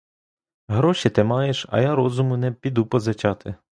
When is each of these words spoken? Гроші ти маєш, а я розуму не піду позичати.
Гроші 0.67 1.09
ти 1.09 1.23
маєш, 1.23 1.65
а 1.69 1.81
я 1.81 1.95
розуму 1.95 2.37
не 2.37 2.51
піду 2.51 2.85
позичати. 2.85 3.55